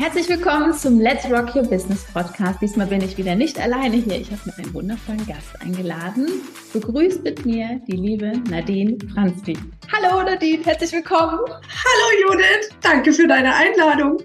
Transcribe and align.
Herzlich 0.00 0.28
willkommen 0.28 0.72
zum 0.74 1.00
Let's 1.00 1.28
Rock 1.28 1.56
Your 1.56 1.64
Business 1.64 2.04
Podcast. 2.12 2.62
Diesmal 2.62 2.86
bin 2.86 3.02
ich 3.02 3.18
wieder 3.18 3.34
nicht 3.34 3.58
alleine 3.58 3.96
hier. 3.96 4.20
Ich 4.20 4.30
habe 4.30 4.40
mir 4.46 4.56
einen 4.56 4.72
wundervollen 4.72 5.26
Gast 5.26 5.60
eingeladen. 5.60 6.28
Begrüßt 6.72 7.24
mit 7.24 7.44
mir 7.44 7.80
die 7.88 7.96
liebe 7.96 8.38
Nadine 8.48 8.96
Franzli. 9.12 9.58
Hallo 9.92 10.22
Nadine, 10.22 10.64
herzlich 10.64 10.92
willkommen. 10.92 11.40
Hallo 11.48 12.30
Judith, 12.30 12.70
danke 12.80 13.12
für 13.12 13.26
deine 13.26 13.52
Einladung. 13.52 14.18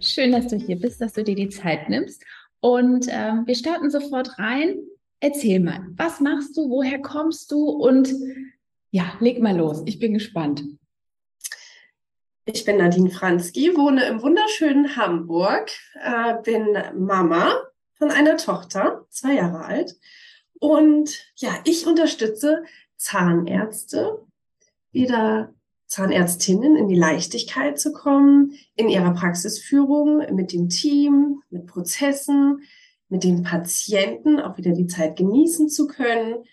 Schön, 0.00 0.32
dass 0.32 0.48
du 0.48 0.56
hier 0.56 0.80
bist, 0.80 1.00
dass 1.00 1.12
du 1.12 1.22
dir 1.22 1.36
die 1.36 1.48
Zeit 1.48 1.88
nimmst. 1.88 2.24
Und 2.58 3.06
ähm, 3.08 3.44
wir 3.46 3.54
starten 3.54 3.88
sofort 3.88 4.36
rein. 4.36 4.78
Erzähl 5.20 5.60
mal, 5.60 5.86
was 5.96 6.18
machst 6.18 6.56
du, 6.56 6.68
woher 6.68 7.00
kommst 7.00 7.52
du 7.52 7.68
und 7.68 8.12
ja, 8.90 9.12
leg 9.20 9.40
mal 9.40 9.56
los. 9.56 9.84
Ich 9.86 10.00
bin 10.00 10.12
gespannt. 10.12 10.64
Ich 12.52 12.64
bin 12.64 12.78
Nadine 12.78 13.10
Franzki, 13.10 13.76
wohne 13.76 14.06
im 14.06 14.22
wunderschönen 14.22 14.96
Hamburg, 14.96 15.70
äh, 15.94 16.34
bin 16.42 16.76
Mama 16.96 17.52
von 17.94 18.10
einer 18.10 18.36
Tochter, 18.38 19.06
zwei 19.08 19.34
Jahre 19.34 19.64
alt. 19.64 19.96
Und 20.58 21.32
ja, 21.36 21.50
ich 21.64 21.86
unterstütze 21.86 22.64
Zahnärzte, 22.96 24.26
wieder 24.90 25.54
Zahnärztinnen 25.86 26.74
in 26.74 26.88
die 26.88 26.96
Leichtigkeit 26.96 27.78
zu 27.78 27.92
kommen, 27.92 28.54
in 28.74 28.88
ihrer 28.88 29.14
Praxisführung 29.14 30.34
mit 30.34 30.52
dem 30.52 30.68
Team, 30.68 31.42
mit 31.50 31.66
Prozessen, 31.66 32.62
mit 33.08 33.22
den 33.22 33.44
Patienten 33.44 34.40
auch 34.40 34.56
wieder 34.56 34.72
die 34.72 34.88
Zeit 34.88 35.16
genießen 35.16 35.68
zu 35.68 35.86
können 35.86 36.44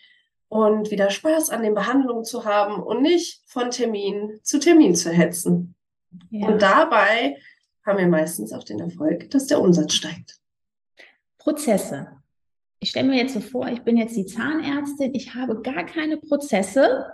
und 0.48 0.92
wieder 0.92 1.10
Spaß 1.10 1.50
an 1.50 1.64
den 1.64 1.74
Behandlungen 1.74 2.24
zu 2.24 2.46
haben 2.46 2.84
und 2.84 3.02
nicht 3.02 3.42
von 3.48 3.72
Termin 3.72 4.40
zu 4.44 4.60
Termin 4.60 4.96
zu 4.96 5.10
hetzen. 5.10 5.74
Ja. 6.30 6.48
Und 6.48 6.62
dabei 6.62 7.38
haben 7.86 8.00
wir 8.00 8.08
meistens 8.08 8.52
auch 8.54 8.64
den 8.64 8.80
Erfolg, 8.80 9.30
dass 9.32 9.48
der 9.48 9.62
Umsatz 9.62 9.94
steigt. 9.94 10.38
Prozesse. 11.38 12.08
Ich 12.80 12.90
stelle 12.90 13.08
mir 13.08 13.18
jetzt 13.18 13.34
so 13.34 13.40
vor, 13.40 13.68
ich 13.70 13.82
bin 13.82 13.98
jetzt 13.98 14.16
die 14.16 14.26
Zahnärztin, 14.26 15.16
ich 15.16 15.34
habe 15.34 15.62
gar 15.62 15.86
keine 15.86 16.18
Prozesse, 16.18 17.08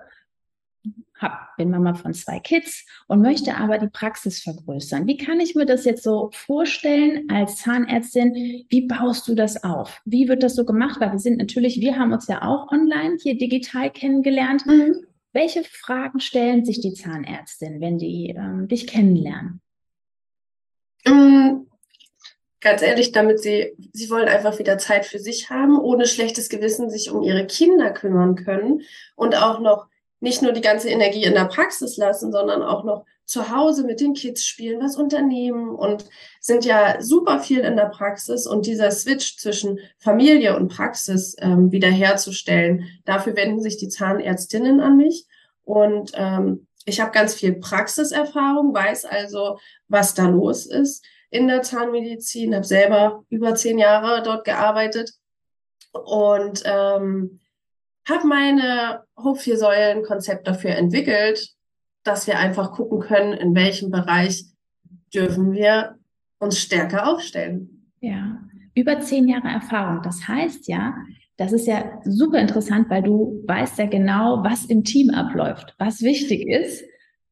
hab, 1.18 1.56
bin 1.56 1.70
Mama 1.70 1.94
von 1.94 2.14
zwei 2.14 2.40
Kids 2.40 2.86
und 3.08 3.22
möchte 3.22 3.56
aber 3.56 3.78
die 3.78 3.88
Praxis 3.88 4.42
vergrößern. 4.42 5.08
Wie 5.08 5.16
kann 5.16 5.40
ich 5.40 5.56
mir 5.56 5.66
das 5.66 5.86
jetzt 5.86 6.04
so 6.04 6.30
vorstellen 6.34 7.30
als 7.30 7.58
Zahnärztin? 7.58 8.66
Wie 8.68 8.88
baust 8.88 9.28
du 9.28 9.36
das 9.36 9.64
auf? 9.64 10.02
Wie 10.04 10.28
wird 10.28 10.44
das 10.44 10.56
so 10.56 10.66
gemacht? 10.66 11.00
Weil 11.00 11.12
wir 11.14 11.20
sind 11.20 11.38
natürlich, 11.38 11.80
wir 11.80 11.98
haben 11.98 12.12
uns 12.12 12.28
ja 12.28 12.42
auch 12.42 12.72
online 12.72 13.18
hier 13.22 13.38
digital 13.38 13.90
kennengelernt. 13.90 14.66
Mhm. 14.66 15.06
Welche 15.34 15.64
Fragen 15.64 16.20
stellen 16.20 16.64
sich 16.64 16.80
die 16.80 16.94
Zahnärztin, 16.94 17.82
wenn 17.82 17.98
die 17.98 18.30
ähm, 18.38 18.68
dich 18.68 18.86
kennenlernen? 18.86 19.62
Mm, 21.06 21.66
ganz 22.62 22.84
ehrlich, 22.84 23.12
damit 23.12 23.40
sie, 23.40 23.76
sie 23.94 24.10
wollen 24.12 24.28
einfach 24.28 24.60
wieder 24.60 24.78
Zeit 24.78 25.08
für 25.08 25.20
sich 25.20 25.50
haben, 25.50 25.80
ohne 25.80 26.06
schlechtes 26.06 26.50
Gewissen 26.50 26.90
sich 26.92 27.10
um 27.10 27.24
ihre 27.24 27.48
Kinder 27.48 27.92
kümmern 27.92 28.36
können 28.36 28.84
und 29.16 29.36
auch 29.36 29.60
noch 29.60 29.88
nicht 30.20 30.42
nur 30.42 30.54
die 30.54 30.62
ganze 30.62 30.90
Energie 30.90 31.24
in 31.24 31.34
der 31.34 31.46
Praxis 31.46 31.98
lassen, 31.98 32.32
sondern 32.32 32.62
auch 32.62 32.84
noch 32.84 33.06
zu 33.34 33.50
Hause 33.50 33.84
mit 33.84 34.00
den 34.00 34.14
Kids 34.14 34.46
spielen, 34.46 34.80
was 34.80 34.96
unternehmen 34.96 35.70
und 35.74 36.06
sind 36.40 36.66
ja 36.66 37.02
super 37.02 37.40
viel 37.40 37.62
in 37.62 37.76
der 37.76 37.88
Praxis 37.88 38.46
und 38.46 38.68
dieser 38.68 38.92
Switch 38.92 39.38
zwischen 39.38 39.80
Familie 39.98 40.56
und 40.56 40.68
Praxis 40.68 41.36
ähm, 41.40 41.72
wiederherzustellen. 41.72 42.86
Dafür 43.06 43.36
wenden 43.36 43.60
sich 43.60 43.78
die 43.78 43.90
Zahnärztinnen 43.90 44.80
an 44.80 44.98
mich 44.98 45.26
und 45.64 46.12
ähm, 46.14 46.68
ich 46.86 47.02
habe 47.02 47.10
ganz 47.12 47.34
viel 47.34 47.54
Praxiserfahrung, 47.54 48.72
weiß 48.72 49.06
also, 49.06 49.58
was 49.88 50.14
da 50.14 50.28
los 50.28 50.68
ist 50.68 51.04
in 51.32 51.48
der 51.48 51.64
Zahnmedizin, 51.64 52.54
habe 52.54 52.66
selber 52.66 53.24
über 53.30 53.56
zehn 53.56 53.80
Jahre 53.80 54.22
dort 54.22 54.46
gearbeitet 54.46 55.12
und 55.92 56.62
ähm, 56.66 57.40
habe 58.08 58.28
meine 58.28 59.06
Hoch 59.18 59.38
vier 59.38 59.58
Säulen 59.58 60.04
Konzept 60.04 60.48
dafür 60.48 60.72
entwickelt, 60.76 61.56
dass 62.04 62.28
wir 62.28 62.38
einfach 62.38 62.72
gucken 62.72 63.00
können, 63.00 63.34
in 63.34 63.56
welchem 63.56 63.92
Bereich 63.92 64.46
dürfen 65.14 65.54
wir 65.54 65.96
uns 66.40 66.60
stärker 66.60 67.08
aufstellen. 67.08 67.92
Ja, 68.02 68.40
über 68.76 69.00
zehn 69.00 69.28
Jahre 69.28 69.48
Erfahrung. 69.48 70.02
Das 70.02 70.28
heißt 70.28 70.68
ja, 70.68 70.96
das 71.38 71.54
ist 71.54 71.68
ja 71.68 72.00
super 72.04 72.40
interessant, 72.40 72.90
weil 72.90 73.04
du 73.04 73.44
weißt 73.48 73.80
ja 73.80 73.86
genau, 73.86 74.44
was 74.44 74.66
im 74.66 74.84
Team 74.84 75.10
abläuft, 75.10 75.76
was 75.78 76.02
wichtig 76.02 76.48
ist, 76.48 76.84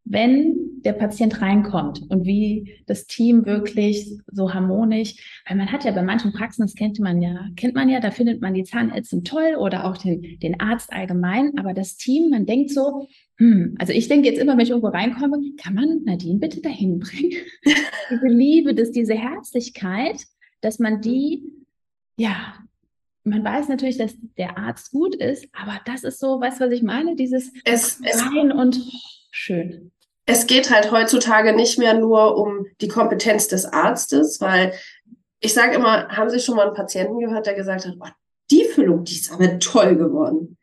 wenn 0.04 0.82
der 0.84 0.94
Patient 0.94 1.42
reinkommt 1.42 2.02
und 2.10 2.26
wie 2.26 2.82
das 2.88 3.06
Team 3.06 3.46
wirklich 3.46 4.18
so 4.32 4.54
harmonisch, 4.54 5.42
weil 5.48 5.58
man 5.58 5.72
hat 5.72 5.84
ja 5.84 5.92
bei 5.92 6.02
manchen 6.02 6.34
Praxen, 6.34 6.64
das 6.64 6.74
kennt 6.74 7.00
man 7.00 7.22
ja, 7.22 7.48
kennt 7.56 7.76
man 7.76 7.88
ja, 7.88 8.00
da 8.00 8.12
findet 8.12 8.42
man 8.42 8.54
die 8.54 8.64
Zahnärztin 8.64 9.24
toll 9.24 9.56
oder 9.60 9.86
auch 9.86 9.98
den, 9.98 10.40
den 10.40 10.60
Arzt 10.60 10.92
allgemein, 10.92 11.58
aber 11.58 11.74
das 11.74 11.98
Team, 11.98 12.32
man 12.32 12.46
denkt 12.46 12.72
so, 12.72 13.08
hm, 13.38 13.76
also 13.80 13.94
ich 13.94 14.08
denke 14.08 14.28
jetzt 14.28 14.40
immer, 14.40 14.54
wenn 14.54 14.64
ich 14.64 14.72
irgendwo 14.72 14.90
reinkomme, 14.90 15.40
kann 15.58 15.76
man 15.76 16.04
Nadine 16.04 16.40
bitte 16.40 16.62
dahin 16.62 17.00
bringen? 17.00 17.34
diese 18.12 18.28
Liebe, 18.28 18.74
dass 18.74 18.92
diese 18.92 19.16
Herzlichkeit, 19.16 20.26
dass 20.62 20.80
man 20.80 21.02
die, 21.02 21.44
ja, 22.18 22.56
man 23.24 23.44
weiß 23.44 23.68
natürlich, 23.68 23.98
dass 23.98 24.14
der 24.38 24.58
Arzt 24.58 24.92
gut 24.92 25.16
ist, 25.16 25.46
aber 25.54 25.80
das 25.86 26.04
ist 26.04 26.20
so, 26.20 26.40
weißt 26.40 26.60
du, 26.60 26.66
was 26.66 26.72
ich 26.72 26.84
meine? 26.84 27.16
Dieses 27.16 27.52
es, 27.66 28.02
rein 28.04 28.52
und 28.52 28.80
schön. 29.32 29.92
Es 30.26 30.48
geht 30.48 30.70
halt 30.70 30.92
heutzutage 30.92 31.54
nicht 31.54 31.78
mehr 31.78 31.94
nur 31.94 32.38
um 32.38 32.66
die 32.80 32.88
Kompetenz 32.88 33.48
des 33.48 33.66
Arztes, 33.66 34.40
weil 34.40 34.74
ich 35.40 35.54
sage 35.54 35.76
immer, 35.76 36.08
haben 36.10 36.30
Sie 36.30 36.40
schon 36.40 36.56
mal 36.56 36.68
einen 36.68 36.76
Patienten 36.76 37.20
gehört, 37.20 37.48
der 37.48 37.56
gesagt 37.56 37.86
hat, 37.86 37.96
oh, 38.00 38.08
die 38.50 38.66
Füllung, 38.66 39.04
die 39.04 39.16
ist 39.16 39.32
aber 39.32 39.60
toll 39.60 39.96
geworden. 39.96 40.58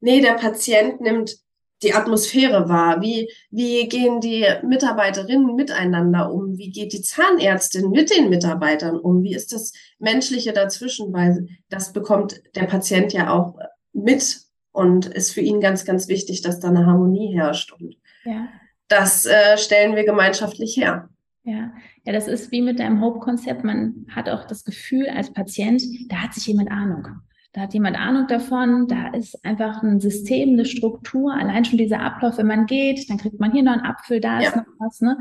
Nee, 0.00 0.20
der 0.20 0.34
Patient 0.34 1.00
nimmt 1.00 1.36
die 1.82 1.94
Atmosphäre 1.94 2.68
wahr? 2.68 3.00
Wie, 3.00 3.30
wie 3.50 3.88
gehen 3.88 4.20
die 4.20 4.46
Mitarbeiterinnen 4.62 5.54
miteinander 5.54 6.32
um? 6.32 6.56
Wie 6.56 6.70
geht 6.70 6.92
die 6.92 7.02
Zahnärztin 7.02 7.90
mit 7.90 8.16
den 8.16 8.30
Mitarbeitern 8.30 8.98
um? 8.98 9.22
Wie 9.22 9.34
ist 9.34 9.52
das 9.52 9.72
Menschliche 9.98 10.52
dazwischen? 10.52 11.12
Weil 11.12 11.48
das 11.68 11.92
bekommt 11.92 12.40
der 12.54 12.64
Patient 12.64 13.12
ja 13.12 13.32
auch 13.32 13.58
mit 13.92 14.40
und 14.72 15.06
ist 15.06 15.32
für 15.32 15.40
ihn 15.40 15.60
ganz, 15.60 15.84
ganz 15.84 16.08
wichtig, 16.08 16.42
dass 16.42 16.60
da 16.60 16.68
eine 16.68 16.86
Harmonie 16.86 17.34
herrscht. 17.34 17.72
Und 17.72 17.96
ja. 18.24 18.48
das 18.88 19.26
äh, 19.26 19.58
stellen 19.58 19.96
wir 19.96 20.04
gemeinschaftlich 20.04 20.76
her. 20.76 21.08
Ja, 21.44 21.72
ja, 22.04 22.12
das 22.12 22.28
ist 22.28 22.52
wie 22.52 22.62
mit 22.62 22.78
deinem 22.78 23.00
Hope-Konzept. 23.00 23.64
Man 23.64 24.06
hat 24.14 24.28
auch 24.28 24.44
das 24.44 24.64
Gefühl 24.64 25.08
als 25.08 25.32
Patient, 25.32 25.82
da 26.08 26.16
hat 26.16 26.34
sich 26.34 26.46
jemand 26.46 26.70
Ahnung. 26.70 27.08
Da 27.52 27.62
hat 27.62 27.74
jemand 27.74 27.98
Ahnung 27.98 28.26
davon, 28.28 28.88
da 28.88 29.08
ist 29.08 29.44
einfach 29.44 29.82
ein 29.82 30.00
System, 30.00 30.50
eine 30.50 30.64
Struktur, 30.64 31.34
allein 31.34 31.66
schon 31.66 31.76
dieser 31.76 32.00
Ablauf, 32.00 32.38
wenn 32.38 32.46
man 32.46 32.64
geht, 32.64 33.10
dann 33.10 33.18
kriegt 33.18 33.40
man 33.40 33.52
hier 33.52 33.62
noch 33.62 33.72
einen 33.72 33.82
Apfel, 33.82 34.20
da 34.20 34.40
ja. 34.40 34.48
ist 34.48 34.56
noch 34.56 34.64
was, 34.78 35.00
ne? 35.02 35.18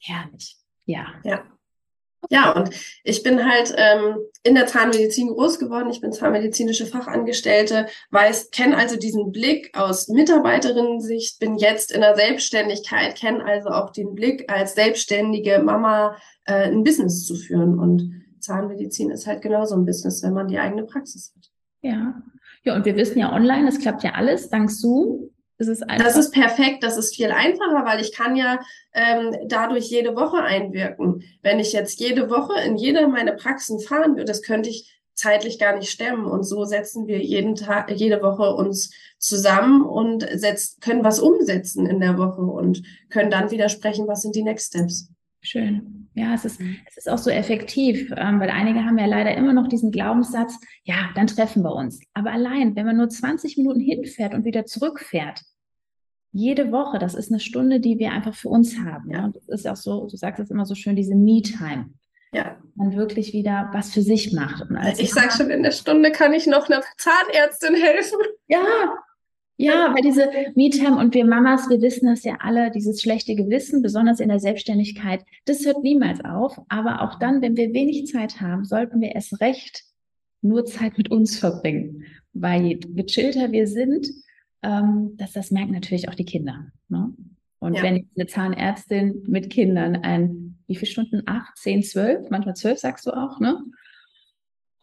Herrlich. 0.00 0.56
Ja. 0.86 1.06
Ja. 1.22 1.44
Ja, 2.30 2.52
und 2.52 2.70
ich 3.04 3.22
bin 3.22 3.44
halt 3.44 3.72
ähm, 3.76 4.16
in 4.42 4.54
der 4.54 4.66
Zahnmedizin 4.66 5.28
groß 5.28 5.58
geworden. 5.58 5.90
Ich 5.90 6.00
bin 6.00 6.12
zahnmedizinische 6.12 6.86
Fachangestellte, 6.86 7.86
weiß, 8.10 8.50
kenne 8.50 8.76
also 8.76 8.96
diesen 8.96 9.30
Blick 9.30 9.70
aus 9.78 10.08
Mitarbeiterinnen-Sicht, 10.08 11.38
bin 11.38 11.56
jetzt 11.56 11.92
in 11.92 12.00
der 12.00 12.16
Selbstständigkeit, 12.16 13.16
kenne 13.16 13.44
also 13.44 13.68
auch 13.68 13.90
den 13.90 14.14
Blick 14.14 14.50
als 14.50 14.74
selbstständige 14.74 15.60
Mama 15.60 16.16
äh, 16.46 16.68
ein 16.68 16.82
Business 16.82 17.26
zu 17.26 17.36
führen. 17.36 17.78
Und 17.78 18.24
Zahnmedizin 18.40 19.10
ist 19.10 19.26
halt 19.26 19.42
genauso 19.42 19.76
ein 19.76 19.86
Business, 19.86 20.22
wenn 20.22 20.32
man 20.32 20.48
die 20.48 20.58
eigene 20.58 20.84
Praxis 20.84 21.32
hat. 21.36 21.50
Ja. 21.82 22.22
Ja, 22.64 22.74
und 22.74 22.84
wir 22.84 22.96
wissen 22.96 23.18
ja 23.18 23.32
online, 23.32 23.66
das 23.66 23.78
klappt 23.78 24.02
ja 24.02 24.12
alles 24.12 24.48
dank 24.48 24.70
Zoom. 24.70 25.30
Das 25.58 25.68
ist, 25.68 25.84
das 25.98 26.16
ist 26.16 26.32
perfekt, 26.32 26.82
das 26.82 26.98
ist 26.98 27.16
viel 27.16 27.30
einfacher, 27.30 27.86
weil 27.86 28.00
ich 28.00 28.12
kann 28.12 28.36
ja 28.36 28.60
ähm, 28.92 29.34
dadurch 29.46 29.86
jede 29.86 30.14
Woche 30.14 30.42
einwirken. 30.42 31.22
Wenn 31.42 31.60
ich 31.60 31.72
jetzt 31.72 31.98
jede 31.98 32.28
Woche 32.28 32.60
in 32.60 32.76
jede 32.76 33.08
meiner 33.08 33.32
Praxen 33.32 33.80
fahren 33.80 34.16
würde, 34.16 34.26
das 34.26 34.42
könnte 34.42 34.68
ich 34.68 35.00
zeitlich 35.14 35.58
gar 35.58 35.74
nicht 35.74 35.90
stemmen. 35.90 36.26
Und 36.26 36.44
so 36.44 36.64
setzen 36.64 37.06
wir 37.06 37.22
jeden 37.22 37.54
Tag, 37.54 37.90
jede 37.90 38.22
Woche 38.22 38.54
uns 38.54 38.92
zusammen 39.18 39.82
und 39.82 40.26
setzt, 40.34 40.82
können 40.82 41.04
was 41.04 41.18
umsetzen 41.18 41.86
in 41.86 42.00
der 42.00 42.18
Woche 42.18 42.42
und 42.42 42.82
können 43.08 43.30
dann 43.30 43.50
wieder 43.50 43.70
sprechen, 43.70 44.06
was 44.06 44.20
sind 44.20 44.36
die 44.36 44.42
Next 44.42 44.68
Steps. 44.68 45.08
Schön. 45.46 46.08
Ja, 46.14 46.34
es 46.34 46.44
ist, 46.44 46.60
mhm. 46.60 46.76
es 46.88 46.96
ist 46.96 47.08
auch 47.08 47.18
so 47.18 47.30
effektiv, 47.30 48.12
ähm, 48.16 48.40
weil 48.40 48.50
einige 48.50 48.84
haben 48.84 48.98
ja 48.98 49.06
leider 49.06 49.36
immer 49.36 49.52
noch 49.52 49.68
diesen 49.68 49.92
Glaubenssatz, 49.92 50.58
ja, 50.82 51.10
dann 51.14 51.28
treffen 51.28 51.62
wir 51.62 51.72
uns. 51.72 52.00
Aber 52.14 52.32
allein, 52.32 52.74
wenn 52.74 52.84
man 52.84 52.96
nur 52.96 53.08
20 53.08 53.56
Minuten 53.56 53.78
hinfährt 53.78 54.34
und 54.34 54.44
wieder 54.44 54.66
zurückfährt, 54.66 55.42
jede 56.32 56.72
Woche, 56.72 56.98
das 56.98 57.14
ist 57.14 57.30
eine 57.30 57.38
Stunde, 57.38 57.78
die 57.78 58.00
wir 58.00 58.10
einfach 58.10 58.34
für 58.34 58.48
uns 58.48 58.76
haben. 58.78 59.12
Ja. 59.12 59.24
Und 59.24 59.36
das 59.36 59.48
ist 59.48 59.68
auch 59.68 59.76
so, 59.76 60.08
du 60.08 60.16
sagst 60.16 60.40
es 60.40 60.50
immer 60.50 60.66
so 60.66 60.74
schön, 60.74 60.96
diese 60.96 61.14
Me-Time. 61.14 61.90
Ja. 62.32 62.56
Man 62.74 62.96
wirklich 62.96 63.32
wieder 63.32 63.70
was 63.72 63.94
für 63.94 64.02
sich 64.02 64.32
macht. 64.32 64.64
ich 64.98 65.12
sage 65.12 65.30
schon, 65.30 65.50
in 65.50 65.62
der 65.62 65.70
Stunde 65.70 66.10
kann 66.10 66.32
ich 66.34 66.48
noch 66.48 66.68
einer 66.68 66.82
Zahnärztin 66.98 67.76
helfen. 67.76 68.18
Ja, 68.48 68.96
ja, 69.58 69.94
weil 69.94 70.02
diese 70.02 70.28
Me-Time 70.54 70.98
und 70.98 71.14
wir 71.14 71.24
Mamas, 71.24 71.70
wir 71.70 71.80
wissen 71.80 72.06
das 72.06 72.24
ja 72.24 72.36
alle, 72.40 72.70
dieses 72.70 73.00
schlechte 73.00 73.34
Gewissen, 73.34 73.80
besonders 73.80 74.20
in 74.20 74.28
der 74.28 74.38
Selbstständigkeit, 74.38 75.24
das 75.46 75.64
hört 75.64 75.82
niemals 75.82 76.22
auf. 76.24 76.60
Aber 76.68 77.02
auch 77.02 77.18
dann, 77.18 77.40
wenn 77.40 77.56
wir 77.56 77.72
wenig 77.72 78.06
Zeit 78.06 78.40
haben, 78.40 78.64
sollten 78.64 79.00
wir 79.00 79.14
erst 79.14 79.40
recht 79.40 79.84
nur 80.42 80.66
Zeit 80.66 80.98
mit 80.98 81.10
uns 81.10 81.38
verbringen. 81.38 82.04
Weil 82.34 82.66
je 82.66 82.74
gechillter 82.74 83.50
wir 83.50 83.66
sind, 83.66 84.08
ähm, 84.62 85.16
dass 85.16 85.32
das 85.32 85.50
merken 85.50 85.72
natürlich 85.72 86.08
auch 86.08 86.14
die 86.14 86.26
Kinder. 86.26 86.66
Ne? 86.88 87.14
Und 87.58 87.74
ja. 87.74 87.82
wenn 87.82 88.08
eine 88.14 88.26
Zahnärztin 88.26 89.22
mit 89.26 89.48
Kindern 89.48 89.96
ein, 89.96 90.58
wie 90.66 90.76
viele 90.76 90.90
Stunden? 90.90 91.22
Acht, 91.26 91.56
zehn, 91.56 91.82
zwölf, 91.82 92.28
manchmal 92.30 92.56
zwölf 92.56 92.78
sagst 92.78 93.06
du 93.06 93.12
auch, 93.12 93.40
ne? 93.40 93.62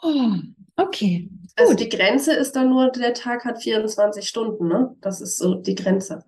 Oh, 0.04 0.34
okay. 0.76 1.30
Also 1.56 1.76
die 1.76 1.90
Grenze 1.90 2.34
ist 2.34 2.56
dann 2.56 2.70
nur, 2.70 2.92
der 2.92 3.14
Tag 3.14 3.46
hat 3.46 3.62
24 3.62 4.28
Stunden, 4.28 4.68
ne? 4.68 4.96
Das 5.02 5.22
ist 5.22 5.38
so 5.38 5.56
die 5.56 5.76
Grenze. 5.76 6.24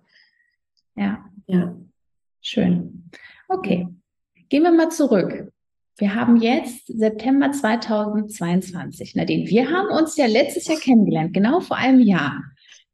Ja. 0.94 1.24
Ja. 1.46 1.76
Schön. 2.40 3.10
Okay. 3.48 3.86
Gehen 4.48 4.62
wir 4.62 4.72
mal 4.72 4.90
zurück. 4.90 5.52
Wir 5.98 6.14
haben 6.14 6.36
jetzt 6.36 6.86
September 6.86 7.50
2022. 7.50 9.14
Nadine, 9.14 9.48
wir 9.48 9.70
haben 9.70 9.88
uns 9.88 10.16
ja 10.16 10.26
letztes 10.26 10.66
Jahr 10.68 10.78
kennengelernt, 10.78 11.32
genau 11.32 11.60
vor 11.60 11.76
einem 11.76 12.00
Jahr. 12.00 12.42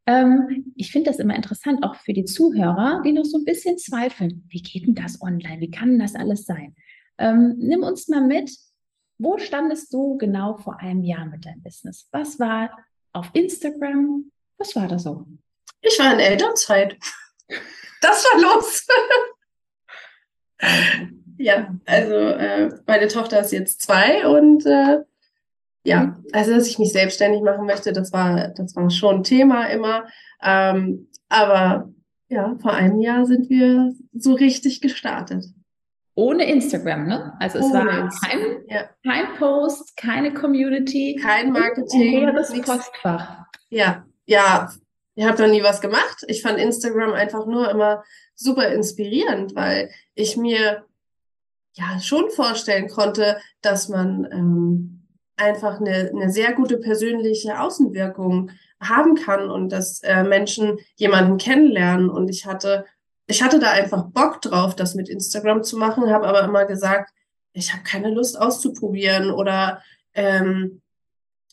Ähm, 0.07 0.73
ich 0.77 0.91
finde 0.91 1.11
das 1.11 1.19
immer 1.19 1.35
interessant, 1.35 1.85
auch 1.85 1.97
für 1.97 2.13
die 2.13 2.25
Zuhörer, 2.25 3.03
die 3.05 3.13
noch 3.13 3.25
so 3.25 3.39
ein 3.39 3.45
bisschen 3.45 3.79
zweifeln. 3.79 4.45
Wie 4.49 4.63
geht 4.63 4.87
denn 4.87 4.95
das 4.95 5.21
online? 5.21 5.61
Wie 5.61 5.71
kann 5.71 5.99
das 5.99 6.15
alles 6.15 6.45
sein? 6.45 6.75
Ähm, 7.19 7.57
nimm 7.59 7.83
uns 7.83 8.09
mal 8.09 8.27
mit, 8.27 8.51
wo 9.23 9.39
standest 9.39 9.93
du 9.93 10.17
genau 10.19 10.57
vor 10.57 10.79
einem 10.81 11.03
Jahr 11.03 11.27
mit 11.27 11.47
deinem 11.47 11.63
Business? 11.63 12.09
Was 12.13 12.39
war 12.39 12.71
auf 13.13 13.31
Instagram? 13.33 14.31
Was 14.59 14.75
war 14.77 14.89
da 14.89 14.99
so? 14.99 15.27
Ich 15.81 15.99
war 15.99 16.13
in 16.13 16.21
Elternzeit. 16.21 16.97
Das 18.01 18.25
war 18.25 18.41
los. 18.41 18.87
ja, 21.39 21.75
also 21.87 22.15
äh, 22.15 22.71
meine 22.87 23.09
Tochter 23.09 23.41
ist 23.41 23.53
jetzt 23.53 23.83
zwei 23.83 24.27
und 24.27 24.67
äh, 24.67 24.99
ja, 25.85 26.17
also 26.33 26.53
dass 26.53 26.69
ich 26.69 26.79
mich 26.79 26.93
selbstständig 26.93 27.43
machen 27.43 27.67
möchte, 27.67 27.93
das 27.93 28.13
war, 28.13 28.49
das 28.49 28.77
war 28.77 28.89
schon 28.91 29.17
ein 29.17 29.25
Thema 29.25 29.67
immer. 29.67 30.07
Ähm, 30.43 31.09
aber 31.29 31.93
ja, 32.29 32.57
vor 32.61 32.73
einem 32.73 33.01
Jahr 33.01 33.27
sind 33.27 33.51
wir 33.51 33.93
so 34.13 34.35
richtig 34.35 34.81
gestartet. 34.81 35.47
Ohne 36.15 36.45
Instagram, 36.51 37.07
ne? 37.07 37.33
Also 37.41 37.59
es 37.59 37.65
Ohne 37.65 37.75
war 37.75 38.11
kein, 38.23 38.65
ja. 38.69 38.89
kein 39.05 39.35
Post, 39.39 39.97
keine 39.97 40.35
Community, 40.35 41.19
kein 41.21 41.53
Marketing, 41.53 42.31
das 42.35 42.53
Postfach. 42.61 43.47
Ja, 43.71 44.05
ja. 44.27 44.71
Ich 45.15 45.25
habe 45.25 45.43
noch 45.43 45.51
nie 45.51 45.63
was 45.63 45.81
gemacht. 45.81 46.25
Ich 46.29 46.43
fand 46.43 46.59
Instagram 46.59 47.13
einfach 47.13 47.47
nur 47.47 47.71
immer 47.71 48.03
super 48.35 48.69
inspirierend, 48.69 49.55
weil 49.55 49.91
ich 50.15 50.37
mir 50.37 50.85
ja 51.75 52.01
schon 52.01 52.31
vorstellen 52.31 52.89
konnte, 52.89 53.39
dass 53.61 53.89
man 53.89 54.27
ähm, 54.31 55.03
einfach 55.37 55.81
eine, 55.81 56.11
eine 56.15 56.31
sehr 56.31 56.53
gute 56.53 56.79
persönliche 56.79 57.61
Außenwirkung 57.61 58.51
haben 58.81 59.15
kann 59.15 59.51
und 59.51 59.71
dass 59.71 60.03
äh, 60.03 60.23
Menschen 60.23 60.79
jemanden 60.97 61.39
kennenlernen. 61.39 62.11
Und 62.11 62.29
ich 62.29 62.47
hatte 62.47 62.85
ich 63.33 63.43
hatte 63.43 63.59
da 63.59 63.71
einfach 63.71 64.05
Bock 64.11 64.43
drauf, 64.43 64.77
das 64.77 64.95
mit 64.95 65.09
Instagram 65.09 65.63
zu 65.63 65.79
machen, 65.79 66.11
habe 66.11 66.29
aber 66.29 66.45
immer 66.45 66.67
gesagt, 66.67 67.11
ich 67.55 67.73
habe 67.73 67.83
keine 67.83 68.11
Lust 68.11 68.39
auszuprobieren 68.39 69.31
oder 69.31 69.83
ähm, 70.13 70.83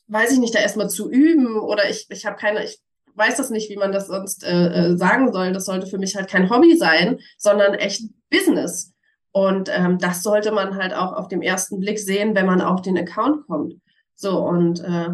weiß 0.08 0.34
ich 0.34 0.40
nicht, 0.40 0.54
da 0.54 0.60
erstmal 0.60 0.90
zu 0.90 1.10
üben 1.10 1.58
oder 1.58 1.90
ich, 1.90 2.08
ich 2.10 2.26
habe 2.26 2.36
keine, 2.36 2.66
ich 2.66 2.82
weiß 3.16 3.38
das 3.38 3.50
nicht, 3.50 3.70
wie 3.70 3.78
man 3.78 3.94
das 3.94 4.08
sonst 4.08 4.44
äh, 4.44 4.68
äh, 4.68 4.98
sagen 4.98 5.32
soll. 5.32 5.54
Das 5.54 5.66
sollte 5.66 5.88
für 5.88 5.98
mich 5.98 6.18
halt 6.18 6.30
kein 6.30 6.50
Hobby 6.50 6.76
sein, 6.76 7.18
sondern 7.38 7.76
echt 7.76 8.02
Business. 8.30 8.94
Und 9.32 9.70
ähm, 9.74 10.00
das 10.00 10.22
sollte 10.22 10.52
man 10.52 10.76
halt 10.76 10.94
auch 10.94 11.14
auf 11.14 11.30
dem 11.30 11.42
ersten 11.42 11.80
Blick 11.80 12.00
sehen, 12.00 12.36
wenn 12.36 12.46
man 12.46 12.62
auf 12.62 12.82
den 12.82 12.98
Account 12.98 13.48
kommt. 13.48 13.76
So, 14.16 14.40
und 14.40 14.82
äh, 14.82 15.12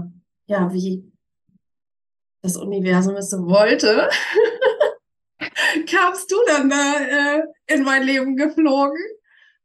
ja, 0.47 0.73
wie 0.73 1.11
das 2.41 2.57
Universum 2.57 3.15
es 3.17 3.29
so 3.29 3.45
wollte, 3.45 4.09
kamst 5.85 6.31
du 6.31 6.35
dann 6.47 6.69
da 6.69 6.93
äh, 6.99 7.43
in 7.67 7.83
mein 7.83 8.03
Leben 8.03 8.35
geflogen. 8.35 8.99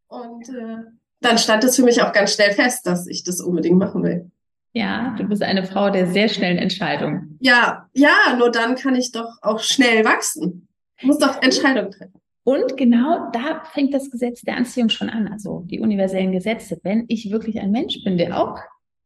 Und 0.08 0.48
äh, 0.48 0.76
dann 1.20 1.38
stand 1.38 1.64
es 1.64 1.76
für 1.76 1.82
mich 1.82 2.02
auch 2.02 2.12
ganz 2.12 2.34
schnell 2.34 2.52
fest, 2.52 2.86
dass 2.86 3.06
ich 3.06 3.24
das 3.24 3.40
unbedingt 3.40 3.78
machen 3.78 4.02
will. 4.02 4.30
Ja, 4.72 5.14
du 5.18 5.24
bist 5.24 5.42
eine 5.42 5.64
Frau 5.64 5.90
der 5.90 6.06
sehr 6.06 6.28
schnellen 6.28 6.58
Entscheidungen. 6.58 7.36
Ja, 7.40 7.88
ja, 7.92 8.36
nur 8.38 8.50
dann 8.50 8.76
kann 8.76 8.94
ich 8.94 9.10
doch 9.10 9.38
auch 9.42 9.60
schnell 9.60 10.04
wachsen. 10.04 10.68
Ich 10.98 11.04
muss 11.04 11.18
doch 11.18 11.42
Entscheidungen 11.42 11.90
treffen. 11.90 12.20
Und 12.44 12.76
genau 12.76 13.30
da 13.32 13.64
fängt 13.72 13.92
das 13.92 14.10
Gesetz 14.10 14.42
der 14.42 14.56
Anziehung 14.56 14.88
schon 14.88 15.10
an, 15.10 15.28
also 15.28 15.64
die 15.66 15.80
universellen 15.80 16.32
Gesetze. 16.32 16.78
Wenn 16.82 17.04
ich 17.08 17.30
wirklich 17.30 17.60
ein 17.60 17.70
Mensch 17.70 18.02
bin, 18.04 18.16
der 18.16 18.40
auch 18.40 18.58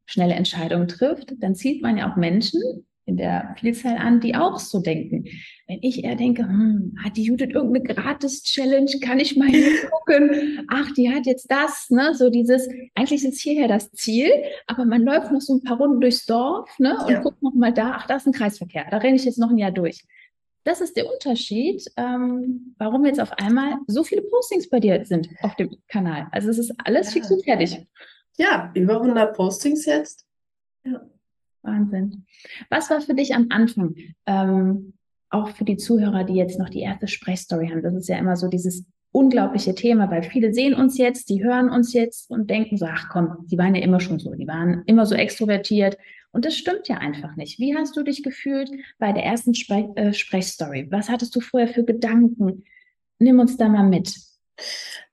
schnelle 0.07 0.35
Entscheidungen 0.35 0.89
trifft, 0.89 1.35
dann 1.39 1.55
zieht 1.55 1.83
man 1.83 1.97
ja 1.97 2.11
auch 2.11 2.17
Menschen 2.17 2.61
in 3.07 3.17
der 3.17 3.55
Vielzahl 3.59 3.99
an, 3.99 4.21
die 4.21 4.35
auch 4.35 4.59
so 4.59 4.81
denken. 4.81 5.25
Wenn 5.67 5.79
ich 5.83 6.05
eher 6.05 6.17
denke, 6.17 6.43
hm, 6.43 6.97
hat 7.05 7.17
die 7.17 7.25
Judith 7.25 7.51
irgendeine 7.53 7.95
Gratis-Challenge, 7.95 8.91
kann 9.03 9.21
ich 9.21 9.37
mal 9.37 9.49
hier 9.49 9.71
gucken, 9.91 10.67
ach, 10.69 10.91
die 10.93 11.11
hat 11.11 11.27
jetzt 11.27 11.51
das, 11.51 11.91
ne, 11.91 12.15
so 12.15 12.31
dieses, 12.31 12.69
eigentlich 12.95 13.25
ist 13.25 13.41
hierher 13.41 13.69
das 13.69 13.91
Ziel, 13.93 14.31
aber 14.67 14.85
man 14.85 15.03
läuft 15.03 15.33
noch 15.33 15.41
so 15.41 15.55
ein 15.55 15.63
paar 15.63 15.77
Runden 15.77 16.01
durchs 16.01 16.25
Dorf, 16.25 16.79
ne, 16.79 16.97
und 17.05 17.13
ja. 17.13 17.21
guckt 17.21 17.43
noch 17.43 17.55
mal 17.55 17.73
da, 17.73 17.93
ach, 17.97 18.07
da 18.07 18.17
ist 18.17 18.27
ein 18.27 18.33
Kreisverkehr, 18.33 18.87
da 18.91 18.99
renne 18.99 19.17
ich 19.17 19.25
jetzt 19.25 19.39
noch 19.39 19.51
ein 19.51 19.59
Jahr 19.59 19.73
durch. 19.73 20.05
Das 20.65 20.81
ist 20.81 20.97
der 20.97 21.13
Unterschied, 21.13 21.85
ähm, 21.99 22.75
warum 22.79 23.05
jetzt 23.05 23.21
auf 23.21 23.33
einmal 23.33 23.75
so 23.87 24.03
viele 24.03 24.23
Postings 24.23 24.71
bei 24.71 24.81
dir 24.81 25.05
sind 25.05 25.29
auf 25.43 25.55
dem 25.57 25.77
Kanal. 25.89 26.29
Also 26.33 26.49
es 26.49 26.57
ist 26.57 26.73
alles 26.83 27.09
ja. 27.09 27.13
fix 27.13 27.31
und 27.31 27.45
fertig. 27.45 27.87
Ja, 28.39 28.73
über 28.75 28.95
100 28.95 29.37
Postings 29.37 29.85
jetzt. 29.85 30.25
Ja. 30.85 31.03
Wahnsinn. 31.65 32.27
Was 32.71 32.91
war 32.91 33.01
für 33.01 33.15
dich 33.15 33.35
am 33.35 33.47
Anfang, 33.51 33.97
ähm, 34.27 34.95
auch 35.31 35.49
für 35.49 35.65
die 35.65 35.77
Zuhörer, 35.77 36.25
die 36.25 36.35
jetzt 36.35 36.59
noch 36.59 36.69
die 36.69 36.81
erste 36.81 37.09
Sprechstory 37.09 37.69
haben? 37.69 37.83
Das 37.83 37.95
ist 37.95 38.09
ja 38.09 38.19
immer 38.19 38.37
so 38.37 38.49
dieses 38.49 38.85
unglaubliche 39.11 39.75
Thema, 39.75 40.11
weil 40.11 40.25
viele 40.25 40.53
sehen 40.53 40.75
uns 40.75 40.99
jetzt, 40.99 41.29
die 41.29 41.45
hören 41.45 41.71
uns 41.71 41.93
jetzt 41.93 42.29
und 42.31 42.51
denken 42.51 42.77
so, 42.77 42.87
ach 42.87 43.09
komm, 43.11 43.47
die 43.47 43.57
waren 43.57 43.75
ja 43.75 43.83
immer 43.83 44.01
schon 44.01 44.19
so, 44.19 44.35
die 44.35 44.49
waren 44.49 44.83
immer 44.87 45.07
so 45.07 45.15
extrovertiert. 45.15 45.97
Und 46.33 46.45
das 46.45 46.57
stimmt 46.57 46.89
ja 46.89 46.99
einfach 46.99 47.37
nicht. 47.37 47.61
Wie 47.61 47.77
hast 47.77 47.97
du 47.97 48.03
dich 48.03 48.25
gefühlt 48.25 48.69
bei 48.99 49.13
der 49.13 49.25
ersten 49.25 49.55
Spre 49.55 49.93
äh, 49.95 50.13
Sprechstory? 50.13 50.89
Was 50.91 51.09
hattest 51.09 51.35
du 51.37 51.41
vorher 51.41 51.69
für 51.69 51.85
Gedanken? 51.85 52.65
Nimm 53.21 53.39
uns 53.39 53.57
da 53.57 53.69
mal 53.69 53.85
mit. 53.85 54.13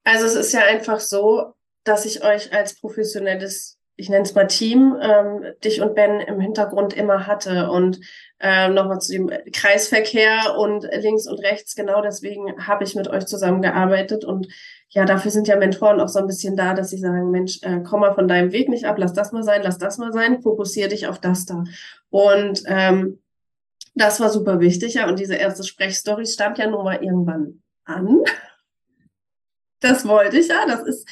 Also 0.03 0.25
es 0.25 0.33
ist 0.33 0.53
ja 0.53 0.61
einfach 0.61 0.99
so, 0.99 1.53
dass 1.83 2.05
ich 2.05 2.23
euch 2.23 2.51
als 2.53 2.79
professionelles 2.79 3.77
ich 4.01 4.09
nenne 4.09 4.23
es 4.23 4.33
mal 4.33 4.47
Team, 4.47 4.97
ähm, 4.99 5.45
dich 5.63 5.79
und 5.79 5.93
Ben 5.93 6.21
im 6.21 6.39
Hintergrund 6.39 6.93
immer 6.93 7.27
hatte. 7.27 7.69
Und 7.69 7.99
ähm, 8.39 8.73
nochmal 8.73 8.99
zu 8.99 9.11
dem 9.11 9.29
Kreisverkehr 9.53 10.57
und 10.57 10.89
links 10.91 11.27
und 11.27 11.37
rechts, 11.37 11.75
genau 11.75 12.01
deswegen 12.01 12.65
habe 12.65 12.83
ich 12.83 12.95
mit 12.95 13.07
euch 13.07 13.27
zusammengearbeitet. 13.27 14.25
Und 14.25 14.47
ja, 14.89 15.05
dafür 15.05 15.29
sind 15.29 15.47
ja 15.47 15.55
Mentoren 15.55 16.01
auch 16.01 16.07
so 16.07 16.17
ein 16.17 16.25
bisschen 16.25 16.57
da, 16.57 16.73
dass 16.73 16.89
sie 16.89 16.97
sagen, 16.97 17.29
Mensch, 17.29 17.59
äh, 17.61 17.81
komm 17.87 17.99
mal 17.99 18.15
von 18.15 18.27
deinem 18.27 18.51
Weg 18.51 18.69
nicht 18.69 18.85
ab, 18.85 18.95
lass 18.97 19.13
das 19.13 19.31
mal 19.33 19.43
sein, 19.43 19.61
lass 19.63 19.77
das 19.77 19.99
mal 19.99 20.11
sein, 20.11 20.41
fokussiere 20.41 20.89
dich 20.89 21.05
auf 21.05 21.19
das 21.19 21.45
da. 21.45 21.63
Und 22.09 22.63
ähm, 22.65 23.19
das 23.93 24.19
war 24.19 24.29
super 24.29 24.59
wichtig, 24.59 24.95
ja. 24.95 25.07
Und 25.07 25.19
diese 25.19 25.35
erste 25.35 25.63
Sprechstory 25.63 26.25
stand 26.25 26.57
ja 26.57 26.65
nun 26.65 26.83
mal 26.83 27.03
irgendwann 27.03 27.61
an. 27.85 28.23
Das 29.79 30.07
wollte 30.07 30.39
ich 30.39 30.47
ja. 30.47 30.65
Das 30.65 30.81
ist 30.81 31.07